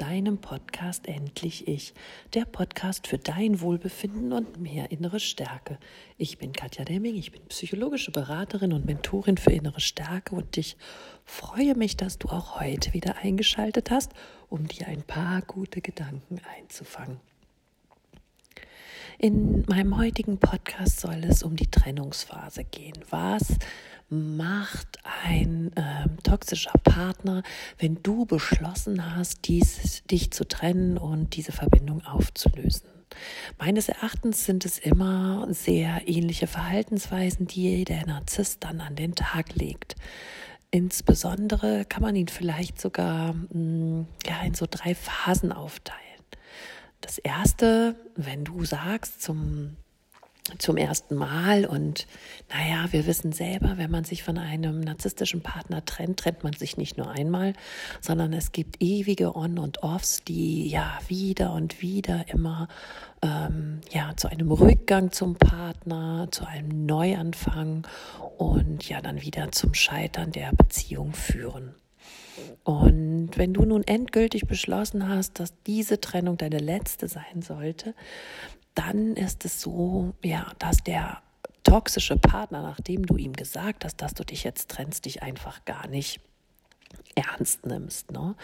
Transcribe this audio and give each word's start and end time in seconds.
deinem 0.00 0.38
Podcast 0.38 1.06
Endlich 1.06 1.68
Ich, 1.68 1.92
der 2.32 2.46
Podcast 2.46 3.06
für 3.06 3.18
dein 3.18 3.60
Wohlbefinden 3.60 4.32
und 4.32 4.58
mehr 4.58 4.90
innere 4.90 5.20
Stärke. 5.20 5.78
Ich 6.16 6.38
bin 6.38 6.54
Katja 6.54 6.86
Demming, 6.86 7.16
ich 7.16 7.32
bin 7.32 7.42
psychologische 7.48 8.10
Beraterin 8.10 8.72
und 8.72 8.86
Mentorin 8.86 9.36
für 9.36 9.52
innere 9.52 9.80
Stärke 9.80 10.34
und 10.34 10.56
ich 10.56 10.78
freue 11.26 11.74
mich, 11.74 11.98
dass 11.98 12.16
du 12.16 12.28
auch 12.28 12.58
heute 12.60 12.94
wieder 12.94 13.18
eingeschaltet 13.18 13.90
hast, 13.90 14.12
um 14.48 14.66
dir 14.66 14.88
ein 14.88 15.02
paar 15.02 15.42
gute 15.42 15.82
Gedanken 15.82 16.40
einzufangen. 16.56 17.20
In 19.18 19.66
meinem 19.68 19.98
heutigen 19.98 20.38
Podcast 20.38 21.00
soll 21.00 21.24
es 21.24 21.42
um 21.42 21.56
die 21.56 21.70
Trennungsphase 21.70 22.64
gehen. 22.64 22.96
Was 23.10 23.58
macht 24.10 24.98
ein 25.24 25.72
äh, 25.76 26.08
toxischer 26.22 26.78
Partner, 26.84 27.42
wenn 27.78 28.02
du 28.02 28.26
beschlossen 28.26 29.14
hast, 29.14 29.46
dies, 29.46 30.02
dich 30.10 30.32
zu 30.32 30.46
trennen 30.46 30.98
und 30.98 31.36
diese 31.36 31.52
Verbindung 31.52 32.04
aufzulösen? 32.04 32.88
Meines 33.58 33.88
Erachtens 33.88 34.44
sind 34.44 34.64
es 34.64 34.78
immer 34.78 35.46
sehr 35.50 36.02
ähnliche 36.06 36.46
Verhaltensweisen, 36.46 37.46
die 37.46 37.84
der 37.84 38.06
Narzisst 38.06 38.64
dann 38.64 38.80
an 38.80 38.96
den 38.96 39.14
Tag 39.14 39.54
legt. 39.54 39.96
Insbesondere 40.70 41.84
kann 41.84 42.02
man 42.02 42.14
ihn 42.14 42.28
vielleicht 42.28 42.80
sogar 42.80 43.32
mm, 43.32 44.06
ja, 44.26 44.42
in 44.42 44.54
so 44.54 44.66
drei 44.70 44.94
Phasen 44.94 45.52
aufteilen. 45.52 46.00
Das 47.00 47.18
erste, 47.18 47.96
wenn 48.14 48.44
du 48.44 48.64
sagst 48.64 49.22
zum 49.22 49.76
zum 50.58 50.76
ersten 50.76 51.14
Mal. 51.14 51.64
Und 51.64 52.06
naja, 52.48 52.86
wir 52.90 53.06
wissen 53.06 53.32
selber, 53.32 53.74
wenn 53.76 53.90
man 53.90 54.04
sich 54.04 54.22
von 54.22 54.38
einem 54.38 54.80
narzisstischen 54.80 55.42
Partner 55.42 55.84
trennt, 55.84 56.20
trennt 56.20 56.44
man 56.44 56.52
sich 56.52 56.76
nicht 56.76 56.98
nur 56.98 57.10
einmal, 57.10 57.54
sondern 58.00 58.32
es 58.32 58.52
gibt 58.52 58.76
ewige 58.80 59.34
On- 59.36 59.58
und 59.58 59.82
Offs, 59.82 60.22
die 60.24 60.68
ja 60.68 60.98
wieder 61.08 61.52
und 61.52 61.82
wieder 61.82 62.24
immer 62.28 62.68
ähm, 63.22 63.80
ja, 63.90 64.16
zu 64.16 64.28
einem 64.28 64.50
Rückgang 64.50 65.12
zum 65.12 65.36
Partner, 65.36 66.28
zu 66.30 66.46
einem 66.46 66.86
Neuanfang 66.86 67.86
und 68.38 68.88
ja 68.88 69.00
dann 69.00 69.22
wieder 69.22 69.52
zum 69.52 69.74
Scheitern 69.74 70.32
der 70.32 70.52
Beziehung 70.52 71.12
führen. 71.12 71.74
Und 72.64 73.30
wenn 73.36 73.52
du 73.52 73.64
nun 73.64 73.84
endgültig 73.84 74.46
beschlossen 74.46 75.08
hast, 75.08 75.40
dass 75.40 75.54
diese 75.66 76.00
Trennung 76.00 76.36
deine 76.36 76.58
letzte 76.58 77.08
sein 77.08 77.42
sollte, 77.42 77.94
dann 78.74 79.16
ist 79.16 79.44
es 79.44 79.60
so, 79.60 80.14
ja, 80.24 80.46
dass 80.58 80.78
der 80.78 81.22
toxische 81.64 82.16
Partner, 82.16 82.62
nachdem 82.62 83.06
du 83.06 83.16
ihm 83.16 83.32
gesagt 83.32 83.84
hast, 83.84 84.00
dass 84.00 84.14
du 84.14 84.24
dich 84.24 84.44
jetzt 84.44 84.70
trennst, 84.70 85.04
dich 85.04 85.22
einfach 85.22 85.64
gar 85.64 85.86
nicht 85.86 86.20
ernst 87.14 87.66
nimmst. 87.66 88.10
Ne? 88.12 88.34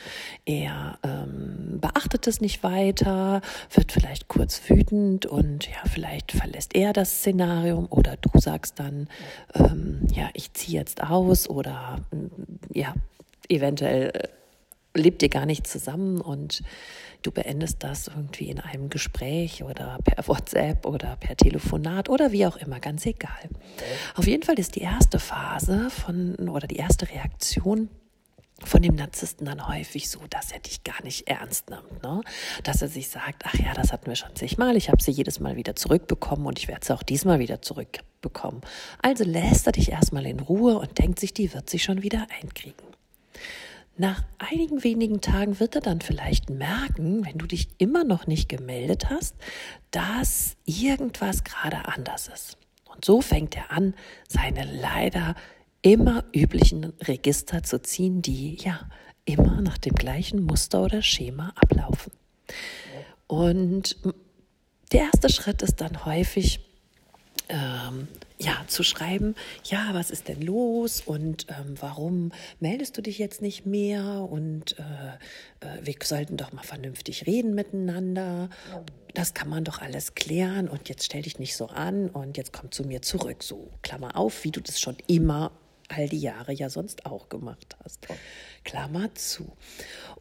Er 0.44 0.98
ähm, 1.02 1.78
beachtet 1.80 2.26
es 2.26 2.40
nicht 2.40 2.62
weiter, 2.62 3.40
wird 3.72 3.92
vielleicht 3.92 4.28
kurz 4.28 4.60
wütend 4.68 5.26
und 5.26 5.66
ja, 5.66 5.78
vielleicht 5.86 6.32
verlässt 6.32 6.74
er 6.74 6.92
das 6.92 7.18
Szenarium 7.18 7.86
oder 7.90 8.16
du 8.16 8.38
sagst 8.38 8.78
dann, 8.78 9.08
ähm, 9.54 10.06
ja, 10.12 10.28
ich 10.34 10.52
ziehe 10.52 10.78
jetzt 10.78 11.02
aus 11.02 11.48
oder 11.48 12.00
ja, 12.72 12.94
eventuell 13.48 14.10
äh, 14.10 14.28
lebt 14.96 15.22
ihr 15.22 15.28
gar 15.28 15.46
nicht 15.46 15.66
zusammen 15.66 16.20
und 16.20 16.62
du 17.22 17.30
beendest 17.30 17.82
das 17.82 18.08
irgendwie 18.08 18.50
in 18.50 18.60
einem 18.60 18.88
Gespräch 18.88 19.62
oder 19.62 19.98
per 20.04 20.26
WhatsApp 20.28 20.86
oder 20.86 21.16
per 21.16 21.36
Telefonat 21.36 22.08
oder 22.08 22.32
wie 22.32 22.46
auch 22.46 22.56
immer, 22.56 22.80
ganz 22.80 23.06
egal. 23.06 23.48
Auf 24.14 24.26
jeden 24.26 24.42
Fall 24.42 24.58
ist 24.58 24.76
die 24.76 24.82
erste 24.82 25.18
Phase 25.18 25.90
von 25.90 26.34
oder 26.48 26.66
die 26.66 26.76
erste 26.76 27.08
Reaktion 27.08 27.88
von 28.64 28.80
dem 28.80 28.94
Narzissten 28.94 29.46
dann 29.46 29.68
häufig 29.68 30.08
so, 30.08 30.20
dass 30.30 30.50
er 30.50 30.60
dich 30.60 30.82
gar 30.82 31.02
nicht 31.04 31.28
ernst 31.28 31.68
nimmt. 31.68 32.02
Ne? 32.02 32.22
Dass 32.64 32.80
er 32.80 32.88
sich 32.88 33.08
sagt, 33.08 33.42
ach 33.44 33.54
ja, 33.54 33.74
das 33.74 33.92
hatten 33.92 34.06
wir 34.06 34.16
schon 34.16 34.34
zigmal, 34.34 34.76
ich 34.76 34.88
habe 34.88 35.02
sie 35.02 35.10
jedes 35.10 35.40
Mal 35.40 35.56
wieder 35.56 35.76
zurückbekommen 35.76 36.46
und 36.46 36.58
ich 36.58 36.68
werde 36.68 36.84
sie 36.86 36.94
auch 36.94 37.02
diesmal 37.02 37.38
wieder 37.38 37.60
zurückbekommen. 37.60 38.62
Also 39.02 39.24
lässt 39.24 39.66
er 39.66 39.72
dich 39.72 39.92
erstmal 39.92 40.26
in 40.26 40.40
Ruhe 40.40 40.78
und 40.78 40.98
denkt 40.98 41.20
sich, 41.20 41.34
die 41.34 41.52
wird 41.52 41.68
sich 41.68 41.84
schon 41.84 42.02
wieder 42.02 42.26
einkriegen. 42.40 42.86
Nach 43.98 44.22
einigen 44.38 44.84
wenigen 44.84 45.22
Tagen 45.22 45.58
wird 45.58 45.74
er 45.74 45.80
dann 45.80 46.02
vielleicht 46.02 46.50
merken, 46.50 47.24
wenn 47.24 47.38
du 47.38 47.46
dich 47.46 47.68
immer 47.78 48.04
noch 48.04 48.26
nicht 48.26 48.48
gemeldet 48.48 49.08
hast, 49.08 49.34
dass 49.90 50.56
irgendwas 50.66 51.44
gerade 51.44 51.88
anders 51.88 52.28
ist. 52.28 52.58
Und 52.84 53.04
so 53.06 53.22
fängt 53.22 53.56
er 53.56 53.72
an, 53.72 53.94
seine 54.28 54.64
leider 54.64 55.34
immer 55.80 56.24
üblichen 56.34 56.92
Register 57.02 57.62
zu 57.62 57.80
ziehen, 57.80 58.20
die 58.20 58.56
ja 58.56 58.80
immer 59.24 59.62
nach 59.62 59.78
dem 59.78 59.94
gleichen 59.94 60.42
Muster 60.42 60.82
oder 60.82 61.00
Schema 61.00 61.52
ablaufen. 61.56 62.12
Und 63.26 63.96
der 64.92 65.00
erste 65.00 65.30
Schritt 65.30 65.62
ist 65.62 65.80
dann 65.80 66.04
häufig, 66.04 66.60
ähm, 67.48 68.08
ja, 68.38 68.64
zu 68.66 68.82
schreiben, 68.82 69.34
ja, 69.64 69.90
was 69.92 70.10
ist 70.10 70.28
denn 70.28 70.42
los 70.42 71.00
und 71.00 71.46
ähm, 71.48 71.74
warum 71.80 72.32
meldest 72.60 72.96
du 72.96 73.02
dich 73.02 73.18
jetzt 73.18 73.40
nicht 73.40 73.64
mehr 73.64 74.26
und 74.30 74.78
äh, 74.78 75.66
äh, 75.66 75.80
wir 75.86 75.94
sollten 76.02 76.36
doch 76.36 76.52
mal 76.52 76.62
vernünftig 76.62 77.26
reden 77.26 77.54
miteinander. 77.54 78.50
Das 79.14 79.32
kann 79.32 79.48
man 79.48 79.64
doch 79.64 79.80
alles 79.80 80.14
klären 80.14 80.68
und 80.68 80.88
jetzt 80.90 81.04
stell 81.04 81.22
dich 81.22 81.38
nicht 81.38 81.56
so 81.56 81.68
an 81.68 82.10
und 82.10 82.36
jetzt 82.36 82.52
komm 82.52 82.70
zu 82.70 82.84
mir 82.84 83.00
zurück. 83.00 83.42
So, 83.42 83.70
Klammer 83.82 84.16
auf, 84.16 84.44
wie 84.44 84.50
du 84.50 84.60
das 84.60 84.80
schon 84.80 84.96
immer 85.06 85.52
all 85.88 86.08
die 86.08 86.18
Jahre 86.18 86.52
ja 86.52 86.68
sonst 86.68 87.06
auch 87.06 87.28
gemacht 87.28 87.76
hast. 87.82 88.06
Klammer 88.64 89.14
zu. 89.14 89.56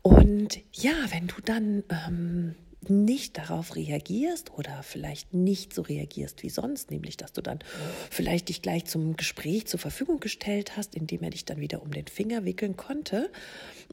Und 0.02 0.60
ja, 0.72 0.94
wenn 1.10 1.28
du 1.28 1.36
dann 1.44 1.84
ähm, 1.90 2.56
nicht 2.90 3.38
darauf 3.38 3.76
reagierst 3.76 4.52
oder 4.52 4.84
vielleicht 4.84 5.34
nicht 5.34 5.74
so 5.74 5.82
reagierst 5.82 6.44
wie 6.44 6.50
sonst, 6.50 6.92
nämlich 6.92 7.18
dass 7.18 7.34
du 7.34 7.42
dann 7.42 7.60
vielleicht 8.10 8.50
dich 8.50 8.62
gleich 8.62 8.86
zum 8.86 9.16
Gespräch 9.16 9.68
zur 9.68 9.80
Verfügung 9.80 10.20
gestellt 10.20 10.78
hast, 10.78 10.96
indem 10.96 11.24
er 11.24 11.30
dich 11.30 11.46
dann 11.46 11.60
wieder 11.60 11.82
um 11.82 11.92
den 11.92 12.08
Finger 12.08 12.46
wickeln 12.46 12.76
konnte 12.76 13.32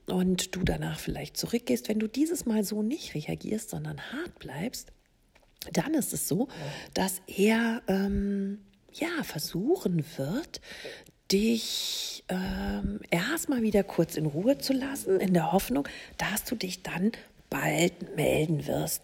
und 0.06 0.54
du 0.54 0.62
danach 0.62 0.98
vielleicht 0.98 1.36
zurückgehst, 1.36 1.88
wenn 1.88 1.98
du 1.98 2.08
dieses 2.08 2.46
Mal 2.46 2.64
so 2.64 2.82
nicht 2.82 3.14
reagierst, 3.14 3.70
sondern 3.70 4.00
hart 4.12 4.38
bleibst, 4.38 4.92
dann 5.72 5.94
ist 5.94 6.12
es 6.12 6.28
so, 6.28 6.48
dass 6.94 7.22
er 7.26 7.82
ähm, 7.86 8.58
ja 8.92 9.22
versuchen 9.22 10.04
wird, 10.16 10.60
dich 11.30 12.24
ähm, 12.28 13.00
erstmal 13.10 13.62
wieder 13.62 13.82
kurz 13.84 14.16
in 14.16 14.26
Ruhe 14.26 14.58
zu 14.58 14.72
lassen, 14.72 15.18
in 15.18 15.32
der 15.32 15.52
Hoffnung, 15.52 15.88
dass 16.18 16.44
du 16.44 16.56
dich 16.56 16.82
dann 16.82 17.12
bald 17.52 18.16
melden 18.16 18.66
wirst. 18.66 19.02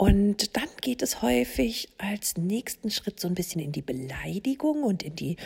Und 0.00 0.56
dann 0.56 0.68
geht 0.80 1.02
es 1.02 1.20
häufig 1.20 1.90
als 1.98 2.38
nächsten 2.38 2.90
Schritt 2.90 3.20
so 3.20 3.28
ein 3.28 3.34
bisschen 3.34 3.60
in 3.60 3.70
die 3.70 3.82
Beleidigung 3.82 4.82
und 4.82 5.02
in 5.02 5.14
die, 5.14 5.36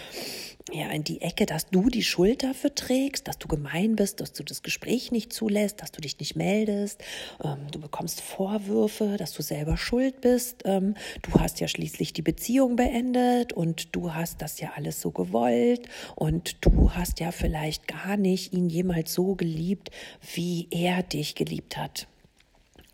ja, 0.72 0.90
in 0.90 1.02
die 1.02 1.22
Ecke, 1.22 1.44
dass 1.44 1.66
du 1.70 1.88
die 1.88 2.04
Schuld 2.04 2.44
dafür 2.44 2.72
trägst, 2.72 3.26
dass 3.26 3.36
du 3.36 3.48
gemein 3.48 3.96
bist, 3.96 4.20
dass 4.20 4.32
du 4.32 4.44
das 4.44 4.62
Gespräch 4.62 5.10
nicht 5.10 5.32
zulässt, 5.32 5.82
dass 5.82 5.90
du 5.90 6.00
dich 6.00 6.20
nicht 6.20 6.36
meldest. 6.36 7.02
Ähm, 7.42 7.66
du 7.72 7.80
bekommst 7.80 8.20
Vorwürfe, 8.20 9.16
dass 9.18 9.32
du 9.32 9.42
selber 9.42 9.76
schuld 9.76 10.20
bist. 10.20 10.62
Ähm, 10.66 10.94
du 11.22 11.40
hast 11.40 11.58
ja 11.58 11.66
schließlich 11.66 12.12
die 12.12 12.22
Beziehung 12.22 12.76
beendet 12.76 13.52
und 13.52 13.96
du 13.96 14.14
hast 14.14 14.40
das 14.40 14.60
ja 14.60 14.74
alles 14.76 15.00
so 15.00 15.10
gewollt 15.10 15.88
und 16.14 16.64
du 16.64 16.92
hast 16.92 17.18
ja 17.18 17.32
vielleicht 17.32 17.88
gar 17.88 18.16
nicht 18.16 18.52
ihn 18.52 18.68
jemals 18.70 19.14
so 19.14 19.34
geliebt, 19.34 19.90
wie 20.32 20.68
er 20.70 21.02
dich 21.02 21.34
geliebt 21.34 21.76
hat. 21.76 22.06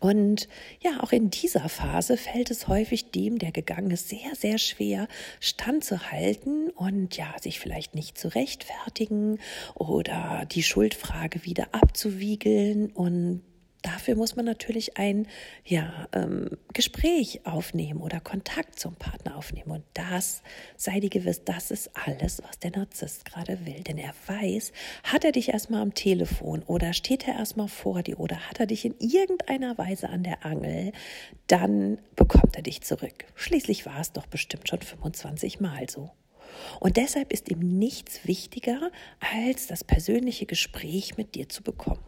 Und 0.01 0.47
ja, 0.81 0.99
auch 1.01 1.11
in 1.11 1.29
dieser 1.29 1.69
Phase 1.69 2.17
fällt 2.17 2.49
es 2.49 2.67
häufig 2.67 3.11
dem, 3.11 3.37
der 3.37 3.51
gegangen 3.51 3.91
ist, 3.91 4.09
sehr, 4.09 4.35
sehr 4.35 4.57
schwer, 4.57 5.07
standzuhalten 5.39 6.71
und 6.71 7.15
ja, 7.17 7.35
sich 7.39 7.59
vielleicht 7.59 7.93
nicht 7.93 8.17
zu 8.17 8.27
rechtfertigen 8.33 9.37
oder 9.75 10.47
die 10.51 10.63
Schuldfrage 10.63 11.45
wieder 11.45 11.67
abzuwiegeln 11.73 12.89
und 12.89 13.43
Dafür 13.81 14.15
muss 14.15 14.35
man 14.35 14.45
natürlich 14.45 14.97
ein 14.97 15.27
ja, 15.65 16.07
ähm, 16.13 16.57
Gespräch 16.73 17.41
aufnehmen 17.45 18.01
oder 18.01 18.19
Kontakt 18.19 18.79
zum 18.79 18.95
Partner 18.95 19.35
aufnehmen. 19.35 19.71
Und 19.71 19.83
das, 19.95 20.43
sei 20.77 20.99
dir 20.99 21.09
gewiss, 21.09 21.43
das 21.43 21.71
ist 21.71 21.89
alles, 21.95 22.43
was 22.43 22.59
der 22.59 22.71
Narzisst 22.71 23.25
gerade 23.25 23.65
will. 23.65 23.81
Denn 23.81 23.97
er 23.97 24.13
weiß, 24.27 24.71
hat 25.03 25.25
er 25.25 25.31
dich 25.31 25.49
erstmal 25.49 25.81
am 25.81 25.95
Telefon 25.95 26.61
oder 26.63 26.93
steht 26.93 27.27
er 27.27 27.35
erstmal 27.35 27.69
vor 27.69 28.03
dir 28.03 28.19
oder 28.19 28.49
hat 28.49 28.59
er 28.59 28.67
dich 28.67 28.85
in 28.85 28.95
irgendeiner 28.99 29.77
Weise 29.77 30.09
an 30.09 30.23
der 30.23 30.45
Angel, 30.45 30.91
dann 31.47 31.97
bekommt 32.15 32.55
er 32.55 32.61
dich 32.61 32.81
zurück. 32.81 33.25
Schließlich 33.35 33.85
war 33.87 33.99
es 33.99 34.11
doch 34.11 34.27
bestimmt 34.27 34.69
schon 34.69 34.81
25 34.81 35.59
Mal 35.59 35.89
so. 35.89 36.11
Und 36.79 36.97
deshalb 36.97 37.31
ist 37.33 37.49
ihm 37.49 37.79
nichts 37.79 38.27
wichtiger, 38.27 38.91
als 39.19 39.67
das 39.67 39.83
persönliche 39.83 40.45
Gespräch 40.45 41.17
mit 41.17 41.35
dir 41.35 41.49
zu 41.49 41.63
bekommen. 41.63 42.03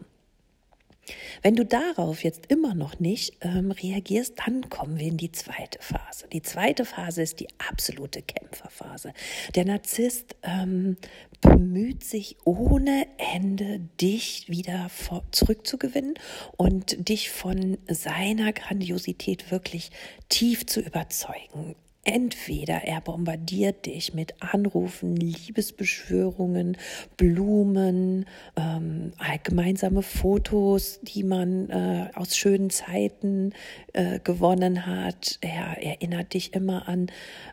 Wenn 1.42 1.56
du 1.56 1.64
darauf 1.64 2.24
jetzt 2.24 2.46
immer 2.48 2.74
noch 2.74 2.98
nicht 3.00 3.38
ähm, 3.42 3.70
reagierst, 3.70 4.34
dann 4.44 4.68
kommen 4.70 4.98
wir 4.98 5.06
in 5.06 5.16
die 5.16 5.32
zweite 5.32 5.78
Phase. 5.80 6.26
Die 6.32 6.42
zweite 6.42 6.84
Phase 6.84 7.22
ist 7.22 7.40
die 7.40 7.48
absolute 7.58 8.22
Kämpferphase. 8.22 9.12
Der 9.54 9.64
Narzisst 9.64 10.36
ähm, 10.42 10.96
bemüht 11.40 12.04
sich 12.04 12.36
ohne 12.44 13.06
Ende, 13.18 13.80
dich 14.00 14.48
wieder 14.48 14.88
vor, 14.88 15.22
zurückzugewinnen 15.30 16.14
und 16.56 17.08
dich 17.08 17.30
von 17.30 17.78
seiner 17.88 18.52
Grandiosität 18.52 19.50
wirklich 19.50 19.90
tief 20.28 20.66
zu 20.66 20.80
überzeugen. 20.80 21.76
Entweder 22.04 22.84
er 22.84 23.00
bombardiert 23.00 23.86
dich 23.86 24.12
mit 24.12 24.34
Anrufen, 24.40 25.16
Liebesbeschwörungen, 25.16 26.76
Blumen, 27.16 28.26
ähm, 28.56 29.12
gemeinsame 29.42 30.02
Fotos, 30.02 31.00
die 31.02 31.24
man 31.24 31.70
äh, 31.70 32.10
aus 32.14 32.36
schönen 32.36 32.68
Zeiten 32.68 33.54
äh, 33.94 34.20
gewonnen 34.20 34.84
hat. 34.84 35.38
Er 35.40 35.82
erinnert 35.82 36.34
dich 36.34 36.52
immer 36.52 36.88
an 36.88 37.06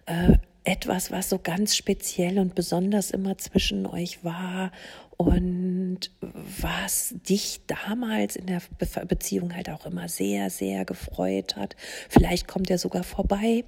äh, 0.06 0.34
etwas, 0.66 1.12
was 1.12 1.30
so 1.30 1.40
ganz 1.40 1.76
speziell 1.78 2.38
und 2.38 2.54
besonders 2.54 3.12
immer 3.12 3.38
zwischen 3.38 3.86
euch 3.86 4.24
war 4.24 4.72
und 5.16 6.12
was 6.22 7.16
dich 7.28 7.62
damals 7.68 8.36
in 8.36 8.48
der 8.48 8.62
Beziehung 9.08 9.56
halt 9.56 9.70
auch 9.70 9.86
immer 9.86 10.10
sehr, 10.10 10.50
sehr 10.50 10.84
gefreut 10.84 11.56
hat. 11.56 11.76
Vielleicht 12.10 12.48
kommt 12.48 12.70
er 12.70 12.78
sogar 12.78 13.04
vorbei 13.04 13.64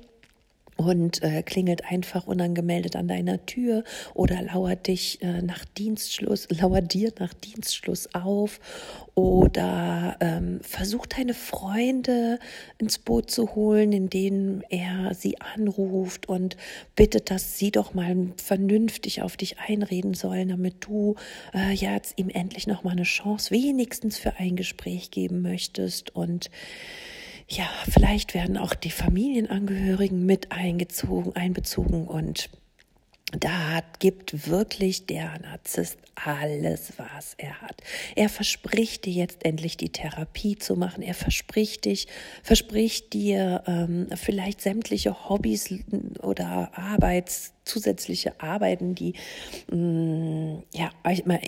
und 0.78 1.22
äh, 1.24 1.44
klingelt 1.44 1.86
einfach 1.86 2.28
unangemeldet 2.28 2.96
an 2.96 3.08
deiner 3.08 3.46
Tür 3.46 3.84
oder 4.14 4.42
lauert 4.42 4.88
dich 4.88 5.22
äh, 5.22 5.42
nach 5.42 5.66
Dienstschluss, 5.66 6.48
lauert 6.62 6.94
dir 6.94 7.12
nach 7.20 7.34
Dienstschluss 7.34 8.14
auf 8.14 8.60
oder 9.16 10.18
ähm, 10.22 10.60
versucht 10.62 11.18
deine 11.18 11.34
Freunde 11.34 12.40
ins 12.80 12.98
Boot 12.98 13.30
zu 13.30 13.54
holen, 13.56 13.94
indem 13.94 14.64
er 14.70 15.14
sie 15.14 15.40
anruft 15.40 16.28
und 16.28 16.58
bittet, 16.96 17.30
dass 17.30 17.60
sie 17.60 17.72
doch 17.72 17.94
mal 17.94 18.16
vernünftig 18.38 19.22
auf 19.22 19.38
dich 19.38 19.60
einreden 19.60 20.16
sollen, 20.16 20.50
damit 20.50 20.86
du 20.86 21.16
äh, 21.54 21.74
jetzt 21.74 22.18
ihm 22.18 22.30
endlich 22.30 22.66
noch 22.66 22.84
mal 22.84 22.92
eine 22.92 23.04
Chance 23.04 23.52
wenigstens 23.52 24.18
für 24.18 24.38
ein 24.38 24.56
Gespräch 24.56 25.12
geben 25.12 25.42
möchtest 25.42 26.16
und 26.16 26.50
ja, 27.56 27.70
vielleicht 27.90 28.34
werden 28.34 28.58
auch 28.58 28.74
die 28.74 28.92
Familienangehörigen 28.92 30.26
mit 30.26 30.52
eingezogen, 30.52 31.36
einbezogen 31.36 32.08
und 32.08 32.50
da 33.40 33.82
gibt 34.00 34.48
wirklich 34.48 35.08
der 35.08 35.40
Narzisst 35.40 35.98
alles, 36.14 36.94
was 36.98 37.34
er 37.38 37.62
hat. 37.62 37.82
Er 38.16 38.30
verspricht 38.30 39.06
dir 39.06 39.14
jetzt 39.14 39.44
endlich 39.44 39.76
die 39.76 39.90
Therapie 39.90 40.58
zu 40.58 40.76
machen. 40.76 41.02
Er 41.02 41.16
verspricht 41.16 41.86
dich, 41.86 42.08
verspricht 42.44 43.14
dir 43.14 43.64
ähm, 43.66 44.08
vielleicht 44.16 44.62
sämtliche 44.62 45.30
Hobbys 45.30 45.74
oder 46.22 46.78
Arbeits, 46.78 47.54
zusätzliche 47.66 48.40
Arbeiten, 48.40 48.94
die 48.94 49.14
mh, 49.72 49.78
mm, 49.78 50.64
ja 50.76 50.92
immer, 51.04 51.40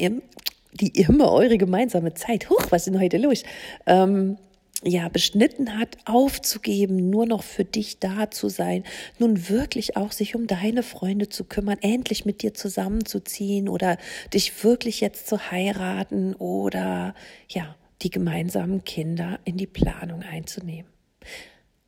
die 0.74 0.90
immer 1.00 1.32
eure 1.32 1.60
gemeinsame 1.60 2.16
Zeit. 2.16 2.50
Huch, 2.50 2.66
was 2.72 2.88
ist 2.88 2.94
denn 2.94 3.02
heute 3.02 3.18
los? 3.18 3.44
Ähm, 3.86 4.38
ja, 4.86 5.10
beschnitten 5.10 5.78
hat, 5.78 5.98
aufzugeben, 6.06 7.10
nur 7.10 7.26
noch 7.26 7.44
für 7.44 7.66
dich 7.66 8.00
da 8.00 8.30
zu 8.30 8.50
sein, 8.50 8.84
nun 9.18 9.50
wirklich 9.50 9.98
auch 9.98 10.12
sich 10.12 10.36
um 10.36 10.46
deine 10.46 10.84
Freunde 10.84 11.28
zu 11.28 11.44
kümmern, 11.44 11.80
endlich 11.82 12.24
mit 12.26 12.44
dir 12.44 12.54
zusammenzuziehen 12.54 13.68
oder 13.68 13.98
dich 14.34 14.64
wirklich 14.64 15.02
jetzt 15.02 15.28
zu 15.28 15.52
heiraten 15.52 16.36
oder 16.36 17.16
ja, 17.50 17.76
die 18.04 18.12
gemeinsamen 18.12 18.84
Kinder 18.84 19.40
in 19.44 19.58
die 19.58 19.68
Planung 19.68 20.22
einzunehmen. 20.22 20.92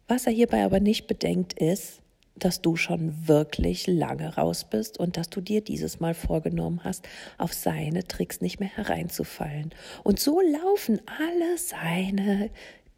Was 0.07 0.25
er 0.25 0.33
hierbei 0.33 0.63
aber 0.63 0.79
nicht 0.79 1.05
bedenkt 1.05 1.53
ist, 1.53 2.01
dass 2.37 2.61
du 2.61 2.75
schon 2.75 3.27
wirklich 3.27 3.87
lange 3.87 4.35
raus 4.35 4.65
bist 4.69 4.99
und 4.99 5.17
dass 5.17 5.29
du 5.29 5.41
dir 5.41 5.61
dieses 5.61 5.99
Mal 5.99 6.13
vorgenommen 6.13 6.81
hast, 6.83 7.07
auf 7.37 7.53
seine 7.53 8.07
Tricks 8.07 8.41
nicht 8.41 8.59
mehr 8.59 8.69
hereinzufallen. 8.69 9.71
Und 10.03 10.19
so 10.19 10.39
laufen 10.41 11.01
alle 11.05 11.57
seine 11.57 12.49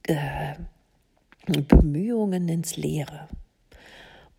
äh, 0.09 0.56
Bemühungen 1.45 2.47
ins 2.50 2.77
Leere. 2.77 3.27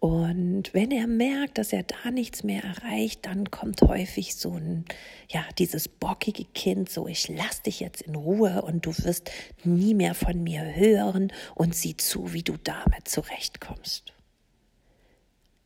Und 0.00 0.72
wenn 0.72 0.90
er 0.92 1.06
merkt, 1.06 1.58
dass 1.58 1.74
er 1.74 1.82
da 1.82 2.10
nichts 2.10 2.42
mehr 2.42 2.64
erreicht, 2.64 3.26
dann 3.26 3.50
kommt 3.50 3.82
häufig 3.82 4.34
so 4.34 4.54
ein, 4.54 4.86
ja, 5.28 5.44
dieses 5.58 5.88
bockige 5.88 6.46
Kind, 6.46 6.88
so 6.88 7.06
ich 7.06 7.28
lass 7.28 7.60
dich 7.60 7.80
jetzt 7.80 8.00
in 8.02 8.14
Ruhe 8.14 8.62
und 8.62 8.86
du 8.86 8.96
wirst 9.04 9.30
nie 9.62 9.92
mehr 9.92 10.14
von 10.14 10.42
mir 10.42 10.74
hören 10.74 11.30
und 11.54 11.74
sieh 11.74 11.98
zu, 11.98 12.32
wie 12.32 12.42
du 12.42 12.56
damit 12.64 13.08
zurechtkommst. 13.08 14.14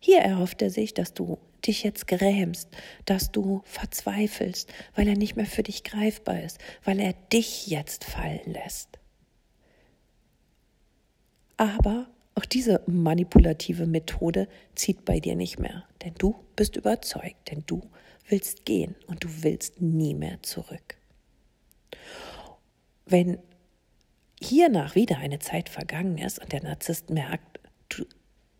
Hier 0.00 0.18
erhofft 0.18 0.62
er 0.62 0.70
sich, 0.70 0.94
dass 0.94 1.14
du 1.14 1.38
dich 1.64 1.84
jetzt 1.84 2.08
grämst, 2.08 2.68
dass 3.04 3.30
du 3.30 3.62
verzweifelst, 3.64 4.68
weil 4.96 5.06
er 5.06 5.16
nicht 5.16 5.36
mehr 5.36 5.46
für 5.46 5.62
dich 5.62 5.84
greifbar 5.84 6.42
ist, 6.42 6.58
weil 6.82 6.98
er 6.98 7.14
dich 7.32 7.68
jetzt 7.68 8.04
fallen 8.04 8.52
lässt. 8.52 8.98
Aber 11.64 12.08
auch 12.34 12.44
diese 12.44 12.82
manipulative 12.86 13.86
Methode 13.86 14.48
zieht 14.74 15.06
bei 15.06 15.18
dir 15.18 15.34
nicht 15.34 15.58
mehr, 15.58 15.84
denn 16.02 16.12
du 16.18 16.34
bist 16.56 16.76
überzeugt, 16.76 17.50
denn 17.50 17.64
du 17.66 17.80
willst 18.28 18.66
gehen 18.66 18.94
und 19.06 19.24
du 19.24 19.28
willst 19.42 19.80
nie 19.80 20.12
mehr 20.12 20.42
zurück. 20.42 20.98
Wenn 23.06 23.38
hiernach 24.42 24.94
wieder 24.94 25.18
eine 25.18 25.38
Zeit 25.38 25.70
vergangen 25.70 26.18
ist 26.18 26.38
und 26.38 26.52
der 26.52 26.62
Narzisst 26.62 27.08
merkt, 27.08 27.60
du, 27.88 28.04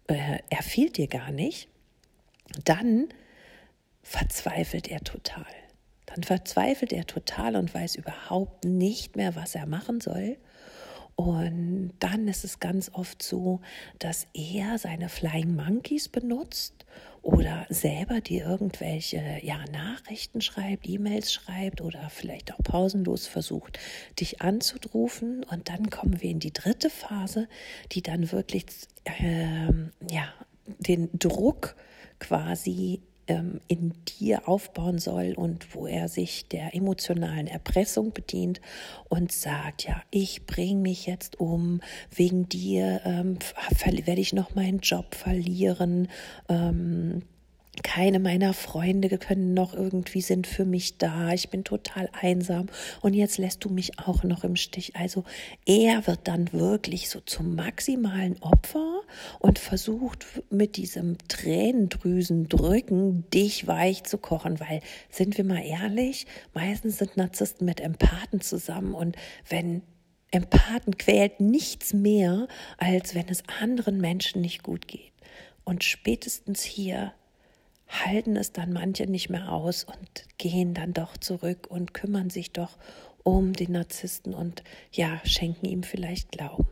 äh, 0.06 0.39
er 0.49 0.62
fehlt 0.62 0.97
dir 0.97 1.09
gar 1.09 1.31
nicht, 1.31 1.69
dann 2.65 3.09
verzweifelt 4.03 4.89
er 4.89 5.01
total. 5.01 5.45
Dann 6.06 6.23
verzweifelt 6.23 6.93
er 6.95 7.06
total 7.06 7.56
und 7.56 7.75
weiß 7.75 7.97
überhaupt 7.97 8.65
nicht 8.65 9.17
mehr, 9.17 9.35
was 9.35 9.55
er 9.55 9.67
machen 9.67 10.01
soll. 10.01 10.39
Und 11.16 11.93
dann 12.00 12.26
ist 12.26 12.44
es 12.44 12.58
ganz 12.58 12.90
oft 12.93 13.22
so, 13.22 13.61
dass 13.99 14.26
er 14.34 14.78
seine 14.78 15.08
Flying 15.08 15.55
Monkeys 15.55 16.08
benutzt 16.08 16.84
oder 17.22 17.66
selber 17.70 18.20
dir 18.20 18.44
irgendwelche 18.44 19.38
ja, 19.43 19.64
Nachrichten 19.72 20.40
schreibt, 20.40 20.88
E-Mails 20.88 21.32
schreibt 21.32 21.81
oder 21.81 22.11
vielleicht 22.11 22.52
auch 22.52 22.62
pausenlos 22.62 23.26
versucht, 23.26 23.78
dich 24.20 24.43
anzudrufen. 24.43 25.44
Und 25.44 25.69
dann 25.69 25.88
kommen 25.88 26.20
wir 26.20 26.31
in 26.31 26.40
die 26.40 26.52
dritte 26.52 26.90
Phase, 26.90 27.49
die 27.93 28.02
dann 28.02 28.31
wirklich 28.32 28.67
äh, 29.05 29.69
ja, 30.10 30.32
den 30.67 31.10
Druck 31.19 31.77
quasi 32.19 33.03
ähm, 33.28 33.60
in 33.69 33.94
dir 34.19 34.48
aufbauen 34.48 34.98
soll 34.98 35.34
und 35.36 35.74
wo 35.74 35.86
er 35.86 36.08
sich 36.08 36.48
der 36.48 36.74
emotionalen 36.74 37.46
Erpressung 37.46 38.12
bedient 38.12 38.60
und 39.08 39.32
sagt, 39.32 39.84
ja, 39.84 40.02
ich 40.10 40.46
bringe 40.46 40.81
mich 40.81 41.06
jetzt 41.06 41.40
um, 41.40 41.81
wegen 42.14 42.48
dir 42.48 43.00
ähm, 43.04 43.38
werde 44.06 44.20
ich 44.20 44.32
noch 44.32 44.54
meinen 44.54 44.81
Job 44.81 45.14
verlieren. 45.14 46.08
Ähm, 46.48 47.22
keine 47.82 48.19
meiner 48.19 48.54
Freunde 48.54 49.16
können 49.19 49.54
noch 49.54 49.74
irgendwie 49.74 50.20
sind 50.20 50.46
für 50.46 50.64
mich 50.64 50.98
da. 50.98 51.32
Ich 51.32 51.50
bin 51.50 51.64
total 51.64 52.08
einsam 52.12 52.66
und 53.00 53.14
jetzt 53.14 53.38
lässt 53.38 53.64
du 53.64 53.69
mich 53.69 53.98
auch 53.98 54.22
noch 54.22 54.44
im 54.44 54.56
Stich. 54.56 54.96
Also 54.96 55.24
er 55.66 56.06
wird 56.06 56.20
dann 56.24 56.52
wirklich 56.52 57.08
so 57.08 57.20
zum 57.20 57.54
maximalen 57.54 58.40
Opfer 58.43 59.00
und 59.40 59.58
versucht 59.58 60.26
mit 60.50 60.76
diesem 60.76 61.16
Tränendrüsendrücken 61.28 63.28
dich 63.31 63.66
weich 63.66 64.04
zu 64.04 64.19
kochen, 64.19 64.60
weil 64.60 64.81
sind 65.10 65.36
wir 65.36 65.44
mal 65.44 65.64
ehrlich, 65.64 66.26
meistens 66.52 66.98
sind 66.98 67.16
Narzissten 67.16 67.66
mit 67.66 67.81
Empathen 67.81 68.40
zusammen 68.40 68.94
und 68.94 69.16
wenn 69.48 69.82
Empathen 70.31 70.98
quält 70.98 71.40
nichts 71.40 71.93
mehr, 71.93 72.48
als 72.76 73.14
wenn 73.14 73.28
es 73.28 73.44
anderen 73.60 74.00
Menschen 74.00 74.40
nicht 74.40 74.62
gut 74.62 74.88
geht. 74.88 75.12
Und 75.64 75.84
spätestens 75.84 76.62
hier 76.62 77.14
halten 77.94 78.36
es 78.36 78.53
dann 78.53 78.72
manche 78.72 79.06
nicht 79.06 79.31
mehr 79.31 79.53
aus 79.53 79.84
und 79.84 80.27
gehen 80.39 80.74
dann 80.74 80.93
doch 80.93 81.17
zurück 81.17 81.67
und 81.69 81.94
kümmern 81.94 82.31
sich 82.31 82.53
doch 82.53 82.77
um 83.22 83.53
den 83.53 83.72
Narzissten 83.72 84.34
und 84.34 84.63
ja, 84.93 85.20
schenken 85.24 85.67
ihm 85.67 85.82
vielleicht 85.82 86.32
Glauben. 86.32 86.69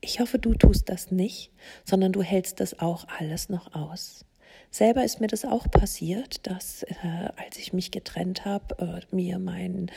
Ich 0.00 0.18
hoffe, 0.20 0.38
du 0.38 0.54
tust 0.54 0.88
das 0.88 1.10
nicht, 1.10 1.52
sondern 1.84 2.12
du 2.12 2.22
hältst 2.22 2.60
das 2.60 2.78
auch 2.80 3.06
alles 3.18 3.48
noch 3.48 3.74
aus. 3.74 4.24
Selber 4.70 5.04
ist 5.04 5.20
mir 5.20 5.26
das 5.26 5.44
auch 5.44 5.68
passiert, 5.70 6.46
dass 6.46 6.84
äh, 6.84 7.28
als 7.36 7.58
ich 7.58 7.72
mich 7.72 7.90
getrennt 7.90 8.44
habe, 8.44 9.02
äh, 9.10 9.14
mir 9.14 9.38
mein 9.38 9.90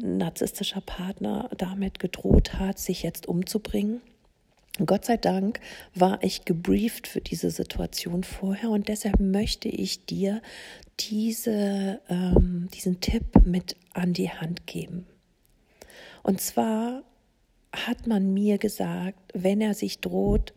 narzisstischer 0.00 0.80
Partner 0.80 1.48
damit 1.56 2.00
gedroht 2.00 2.54
hat, 2.54 2.78
sich 2.78 3.02
jetzt 3.02 3.26
umzubringen. 3.26 4.00
Gott 4.84 5.06
sei 5.06 5.16
Dank 5.16 5.60
war 5.94 6.22
ich 6.22 6.44
gebrieft 6.44 7.06
für 7.06 7.20
diese 7.20 7.50
Situation 7.50 8.24
vorher 8.24 8.70
und 8.70 8.88
deshalb 8.88 9.20
möchte 9.20 9.68
ich 9.68 10.04
dir 10.04 10.42
diese, 11.00 12.00
ähm, 12.08 12.68
diesen 12.74 13.00
Tipp 13.00 13.24
mit 13.44 13.76
an 13.94 14.12
die 14.12 14.30
Hand 14.30 14.66
geben. 14.66 15.06
Und 16.22 16.40
zwar 16.40 17.04
hat 17.72 18.06
man 18.06 18.34
mir 18.34 18.58
gesagt, 18.58 19.32
wenn 19.32 19.60
er 19.60 19.74
sich 19.74 20.00
droht, 20.00 20.52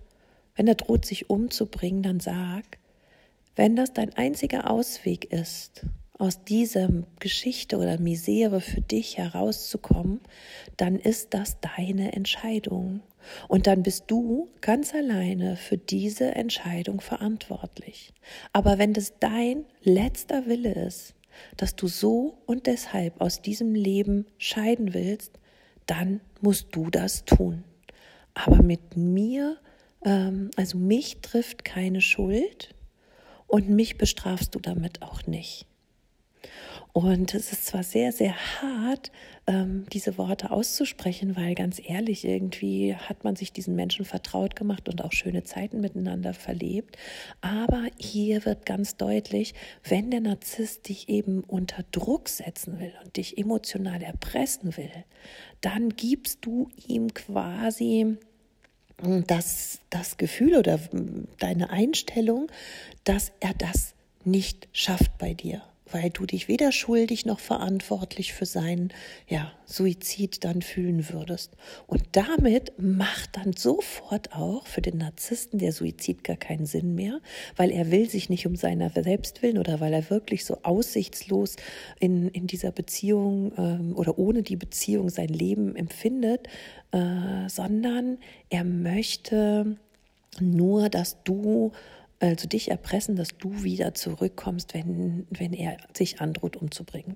wenn 0.55 0.67
er 0.67 0.75
droht, 0.75 1.05
sich 1.05 1.29
umzubringen, 1.29 2.03
dann 2.03 2.19
sag, 2.19 2.79
wenn 3.55 3.75
das 3.75 3.93
dein 3.93 4.13
einziger 4.15 4.69
Ausweg 4.69 5.31
ist, 5.31 5.85
aus 6.17 6.43
dieser 6.43 6.89
Geschichte 7.19 7.77
oder 7.77 7.97
Misere 7.97 8.59
für 8.59 8.81
dich 8.81 9.17
herauszukommen, 9.17 10.19
dann 10.75 10.97
ist 10.97 11.33
das 11.33 11.57
deine 11.61 12.13
Entscheidung. 12.13 13.01
Und 13.47 13.67
dann 13.67 13.83
bist 13.83 14.05
du 14.07 14.49
ganz 14.61 14.93
alleine 14.93 15.55
für 15.55 15.77
diese 15.77 16.35
Entscheidung 16.35 17.01
verantwortlich. 17.01 18.13
Aber 18.53 18.77
wenn 18.77 18.93
das 18.93 19.13
dein 19.19 19.65
letzter 19.81 20.45
Wille 20.45 20.73
ist, 20.73 21.15
dass 21.57 21.75
du 21.75 21.87
so 21.87 22.37
und 22.45 22.67
deshalb 22.67 23.21
aus 23.21 23.41
diesem 23.41 23.75
Leben 23.75 24.25
scheiden 24.37 24.93
willst, 24.93 25.39
dann 25.85 26.21
musst 26.41 26.67
du 26.71 26.89
das 26.89 27.25
tun. 27.25 27.63
Aber 28.33 28.61
mit 28.61 28.95
mir, 28.95 29.57
ähm, 30.05 30.51
also 30.55 30.77
mich 30.77 31.17
trifft 31.21 31.65
keine 31.65 32.01
Schuld 32.01 32.75
und 33.47 33.69
mich 33.69 33.97
bestrafst 33.97 34.55
du 34.55 34.59
damit 34.59 35.01
auch 35.01 35.25
nicht. 35.25 35.65
Und 36.91 37.35
es 37.35 37.51
ist 37.51 37.67
zwar 37.67 37.83
sehr, 37.83 38.11
sehr 38.11 38.35
hart, 38.61 39.11
ähm, 39.45 39.85
diese 39.93 40.17
Worte 40.17 40.49
auszusprechen, 40.49 41.35
weil 41.35 41.53
ganz 41.53 41.79
ehrlich, 41.83 42.25
irgendwie 42.25 42.95
hat 42.95 43.23
man 43.23 43.35
sich 43.35 43.53
diesen 43.53 43.75
Menschen 43.75 44.05
vertraut 44.05 44.55
gemacht 44.55 44.89
und 44.89 45.03
auch 45.03 45.11
schöne 45.11 45.43
Zeiten 45.43 45.81
miteinander 45.81 46.33
verlebt. 46.33 46.97
Aber 47.41 47.85
hier 47.97 48.43
wird 48.45 48.65
ganz 48.65 48.97
deutlich, 48.97 49.53
wenn 49.83 50.09
der 50.09 50.21
Narzisst 50.21 50.89
dich 50.89 51.09
eben 51.09 51.43
unter 51.43 51.83
Druck 51.91 52.27
setzen 52.27 52.79
will 52.79 52.93
und 53.03 53.17
dich 53.17 53.37
emotional 53.37 54.01
erpressen 54.01 54.75
will, 54.75 54.91
dann 55.61 55.89
gibst 55.89 56.39
du 56.45 56.69
ihm 56.87 57.13
quasi 57.13 58.17
das, 59.27 59.79
das 59.91 60.17
Gefühl 60.17 60.57
oder 60.57 60.79
deine 61.37 61.69
Einstellung, 61.69 62.47
dass 63.03 63.31
er 63.39 63.53
das 63.53 63.93
nicht 64.25 64.67
schafft 64.73 65.17
bei 65.19 65.33
dir 65.33 65.61
weil 65.91 66.09
du 66.09 66.25
dich 66.25 66.47
weder 66.47 66.71
schuldig 66.71 67.25
noch 67.25 67.39
verantwortlich 67.39 68.33
für 68.33 68.45
seinen 68.45 68.89
ja, 69.27 69.51
Suizid 69.65 70.43
dann 70.43 70.61
fühlen 70.61 71.09
würdest. 71.09 71.53
Und 71.87 72.03
damit 72.13 72.73
macht 72.77 73.37
dann 73.37 73.53
sofort 73.53 74.33
auch 74.33 74.67
für 74.67 74.81
den 74.81 74.97
Narzissten 74.97 75.59
der 75.59 75.71
Suizid 75.71 76.23
gar 76.23 76.37
keinen 76.37 76.65
Sinn 76.65 76.95
mehr, 76.95 77.19
weil 77.55 77.71
er 77.71 77.91
will 77.91 78.09
sich 78.09 78.29
nicht 78.29 78.47
um 78.47 78.55
seiner 78.55 78.89
selbst 78.89 79.41
willen 79.41 79.57
oder 79.57 79.79
weil 79.79 79.93
er 79.93 80.09
wirklich 80.09 80.45
so 80.45 80.59
aussichtslos 80.63 81.55
in, 81.99 82.29
in 82.29 82.47
dieser 82.47 82.71
Beziehung 82.71 83.51
ähm, 83.57 83.95
oder 83.95 84.17
ohne 84.17 84.43
die 84.43 84.55
Beziehung 84.55 85.09
sein 85.09 85.29
Leben 85.29 85.75
empfindet, 85.75 86.47
äh, 86.91 87.47
sondern 87.47 88.17
er 88.49 88.63
möchte 88.63 89.77
nur, 90.39 90.89
dass 90.89 91.23
du 91.23 91.71
also 92.19 92.47
dich 92.47 92.69
erpressen, 92.69 93.15
dass 93.15 93.29
du 93.37 93.63
wieder 93.63 93.93
zurückkommst, 93.93 94.73
wenn, 94.73 95.25
wenn 95.29 95.53
er 95.53 95.77
sich 95.95 96.21
androht 96.21 96.57
umzubringen. 96.57 97.15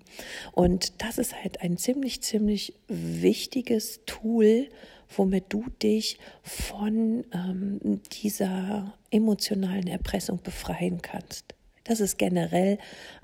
Und 0.54 1.02
das 1.02 1.18
ist 1.18 1.36
halt 1.44 1.62
ein 1.62 1.78
ziemlich, 1.78 2.22
ziemlich 2.22 2.74
wichtiges 2.88 4.02
Tool, 4.06 4.70
womit 5.16 5.46
du 5.50 5.66
dich 5.82 6.20
von 6.42 7.26
ähm, 7.34 8.02
dieser 8.24 8.94
emotionalen 9.12 9.88
Erpressung 9.88 10.40
befreien 10.42 11.02
kannst. 11.02 11.54
Das 11.86 12.00
ist 12.00 12.18
generell 12.18 12.78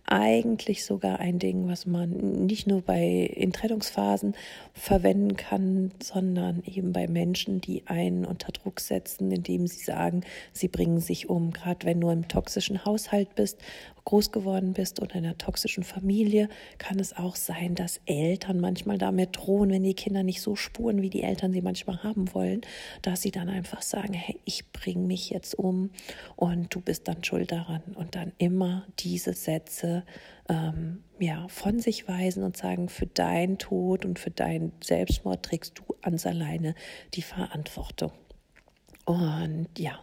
eigentlich 0.05 0.83
sogar 0.83 1.19
ein 1.19 1.39
Ding, 1.39 1.69
was 1.69 1.85
man 1.85 2.45
nicht 2.45 2.67
nur 2.67 2.81
bei 2.81 3.01
in 3.05 3.53
Trennungsphasen 3.53 4.35
verwenden 4.73 5.37
kann, 5.37 5.91
sondern 6.03 6.63
eben 6.65 6.91
bei 6.91 7.07
Menschen, 7.07 7.61
die 7.61 7.83
einen 7.85 8.25
unter 8.25 8.51
Druck 8.51 8.81
setzen, 8.81 9.31
indem 9.31 9.67
sie 9.67 9.83
sagen, 9.83 10.23
sie 10.51 10.67
bringen 10.67 10.99
sich 10.99 11.29
um. 11.29 11.51
Gerade 11.51 11.85
wenn 11.85 12.01
du 12.01 12.09
im 12.09 12.27
toxischen 12.27 12.83
Haushalt 12.83 13.33
bist, 13.35 13.59
groß 14.05 14.31
geworden 14.31 14.73
bist 14.73 15.01
oder 15.01 15.15
in 15.15 15.25
einer 15.25 15.37
toxischen 15.37 15.83
Familie, 15.83 16.49
kann 16.77 16.99
es 16.99 17.15
auch 17.15 17.35
sein, 17.35 17.75
dass 17.75 18.01
Eltern 18.05 18.59
manchmal 18.59 18.97
damit 18.97 19.37
drohen, 19.37 19.69
wenn 19.69 19.83
die 19.83 19.93
Kinder 19.93 20.23
nicht 20.23 20.41
so 20.41 20.55
spuren, 20.55 21.01
wie 21.01 21.09
die 21.09 21.23
Eltern 21.23 21.53
sie 21.53 21.61
manchmal 21.61 22.03
haben 22.03 22.33
wollen, 22.33 22.61
dass 23.01 23.21
sie 23.21 23.31
dann 23.31 23.49
einfach 23.49 23.81
sagen, 23.81 24.13
hey, 24.13 24.39
ich 24.45 24.71
bringe 24.71 25.05
mich 25.05 25.29
jetzt 25.29 25.57
um 25.57 25.91
und 26.35 26.73
du 26.73 26.81
bist 26.81 27.07
dann 27.07 27.23
schuld 27.23 27.51
daran. 27.51 27.81
Und 27.95 28.15
dann 28.15 28.31
immer 28.37 28.85
diese 28.99 29.33
Sätze 29.33 30.03
ähm, 30.49 31.03
ja, 31.19 31.47
von 31.47 31.79
sich 31.79 32.07
weisen 32.07 32.43
und 32.43 32.57
sagen, 32.57 32.89
für 32.89 33.05
deinen 33.05 33.57
Tod 33.57 34.05
und 34.05 34.19
für 34.19 34.31
deinen 34.31 34.71
Selbstmord 34.83 35.43
trägst 35.43 35.79
du 35.79 35.95
ans 36.01 36.25
alleine 36.25 36.75
die 37.13 37.21
Verantwortung. 37.21 38.11
Und 39.05 39.67
ja, 39.77 39.99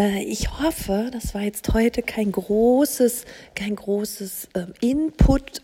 ich 0.00 0.50
hoffe, 0.60 1.10
das 1.12 1.34
war 1.34 1.42
jetzt 1.42 1.74
heute 1.74 2.02
kein 2.02 2.32
großes, 2.32 3.26
kein 3.54 3.76
großes 3.76 4.48
äh, 4.54 4.66
Input. 4.80 5.62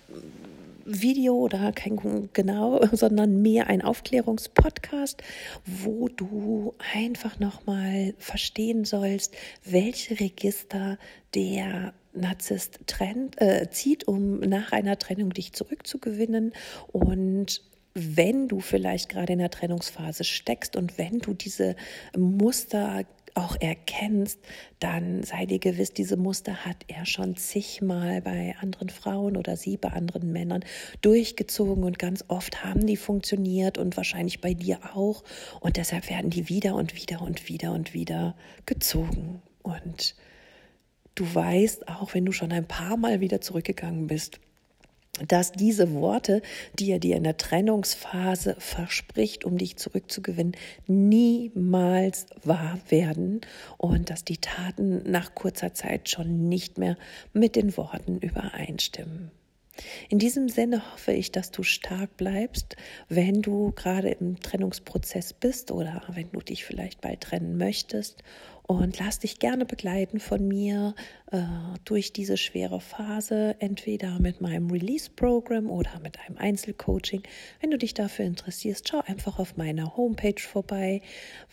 Video 0.88 1.35
oder 1.35 1.73
kein 1.73 2.28
genau, 2.33 2.81
sondern 2.93 3.43
mehr 3.43 3.66
ein 3.66 3.83
Aufklärungspodcast, 3.83 5.21
wo 5.64 6.09
du 6.09 6.75
einfach 6.95 7.40
nochmal 7.40 8.14
verstehen 8.19 8.85
sollst, 8.85 9.35
welche 9.64 10.21
Register 10.21 10.97
der 11.35 11.93
Narzisst 12.12 12.78
trennt, 12.87 13.40
äh, 13.40 13.69
zieht, 13.71 14.07
um 14.07 14.38
nach 14.38 14.71
einer 14.71 14.97
Trennung 14.97 15.31
dich 15.31 15.55
zurückzugewinnen 15.55 16.52
und 16.93 17.62
wenn 17.95 18.47
du 18.47 18.61
vielleicht 18.61 19.09
gerade 19.09 19.33
in 19.33 19.40
der 19.40 19.50
Trennungsphase 19.50 20.23
steckst 20.23 20.76
und 20.76 20.99
wenn 20.99 21.19
du 21.19 21.35
diese 21.35 21.75
Muster 22.16 23.05
auch 23.37 23.57
erkennst, 23.61 24.40
dann 24.81 25.23
sei 25.23 25.47
dir 25.47 25.59
gewiss, 25.59 25.93
diese 25.93 26.16
Muster 26.16 26.64
hat 26.64 26.85
er 26.88 27.07
schon 27.07 27.37
zigmal 27.37 28.23
bei 28.23 28.55
anderen 28.61 28.88
Frauen 28.88 29.37
oder 29.37 29.57
sie 29.57 29.76
bei 29.76 29.90
anderen 29.90 30.33
Männern 30.33 30.64
durchgezogen 31.02 31.85
und 31.85 31.99
ganz 31.99 32.25
oft 32.28 32.64
haben 32.64 32.87
die 32.87 32.97
funktioniert 32.97 33.78
und 33.78 33.97
wahrscheinlich 33.97 34.40
bei 34.40 34.55
dir 34.55 34.78
auch. 34.95 35.23
Und 35.61 35.76
deshalb 35.76 36.09
werden 36.11 36.31
die 36.31 36.49
wieder 36.49 36.75
und 36.75 36.95
wieder 36.95 37.23
und 37.23 37.49
wieder 37.49 37.73
und 37.73 37.95
wieder 37.95 38.37
gezogen. 38.64 39.43
Und 39.62 40.14
Du 41.16 41.35
weißt, 41.35 41.88
auch 41.88 42.12
wenn 42.12 42.26
du 42.26 42.33
schon 42.33 42.52
ein 42.52 42.69
paar 42.69 42.99
Mal 42.99 43.21
wieder 43.21 43.40
zurückgegangen 43.40 44.07
bist, 44.07 44.38
dass 45.26 45.52
diese 45.52 45.92
Worte, 45.94 46.42
die 46.78 46.90
er 46.90 46.99
dir 46.99 47.16
in 47.16 47.25
der 47.25 47.37
Trennungsphase 47.37 48.56
verspricht, 48.58 49.44
um 49.44 49.58
dich 49.58 49.76
zurückzugewinnen, 49.76 50.56
niemals 50.87 52.26
wahr 52.44 52.78
werden 52.88 53.40
und 53.78 54.11
dass 54.11 54.25
die 54.25 54.38
Taten 54.38 55.11
nach 55.11 55.35
kurzer 55.35 55.75
Zeit 55.75 56.11
schon 56.11 56.49
nicht 56.49 56.78
mehr 56.78 56.96
mit 57.32 57.56
den 57.56 57.76
Worten 57.76 58.18
übereinstimmen. 58.18 59.30
In 60.08 60.18
diesem 60.18 60.49
Sinne 60.49 60.82
hoffe 60.92 61.12
ich, 61.12 61.32
dass 61.32 61.50
du 61.50 61.62
stark 61.62 62.16
bleibst, 62.16 62.76
wenn 63.08 63.42
du 63.42 63.73
gerade 63.73 64.08
im 64.08 64.40
Trennungsprozess 64.40 65.35
bist 65.35 65.70
oder 65.70 66.02
wenn 66.08 66.30
du 66.32 66.40
dich 66.40 66.64
vielleicht 66.64 67.00
bald 67.00 67.20
trennen 67.20 67.58
möchtest 67.58 68.23
und 68.66 68.99
lass 68.99 69.20
dich 69.20 69.38
gerne 69.38 69.64
begleiten 69.64 70.18
von 70.18 70.46
mir 70.46 70.94
äh, 71.30 71.42
durch 71.85 72.12
diese 72.12 72.37
schwere 72.37 72.80
Phase, 72.80 73.54
entweder 73.61 74.18
mit 74.18 74.40
meinem 74.40 74.70
Release-Programm 74.70 75.70
oder 75.70 76.00
mit 76.02 76.18
einem 76.20 76.37
Einzelcoaching. 76.37 77.23
Wenn 77.61 77.70
du 77.70 77.78
dich 77.78 77.94
dafür 77.94 78.25
interessierst, 78.25 78.88
schau 78.88 79.02
einfach 79.06 79.38
auf 79.38 79.56
meiner 79.56 79.96
Homepage 79.96 80.40
vorbei, 80.40 81.00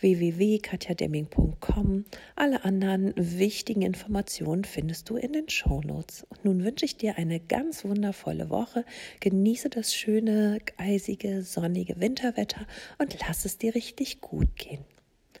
www.katjademming.com. 0.00 2.04
Alle 2.34 2.64
anderen 2.64 3.14
wichtigen 3.16 3.82
Informationen 3.82 4.64
findest 4.64 5.08
du 5.08 5.16
in 5.16 5.32
den 5.32 5.48
Shownotes. 5.48 6.26
Und 6.28 6.44
nun 6.44 6.64
wünsche 6.64 6.84
ich 6.84 6.96
dir 6.96 7.16
eine 7.16 7.38
ganz 7.38 7.84
wundervolle 7.84 8.50
Woche. 8.50 8.84
Genieße 9.20 9.70
das 9.70 9.94
schöne, 9.94 10.58
eisige, 10.78 11.42
sonnige 11.42 12.00
Winterwetter 12.00 12.66
und 12.98 13.16
lass 13.20 13.44
es 13.44 13.58
dir 13.58 13.74
richtig 13.74 14.20
gut 14.20 14.56
gehen. 14.56 14.84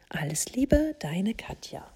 Alles 0.08 0.52
Liebe, 0.54 0.94
deine 1.00 1.34
Katja. 1.34 1.93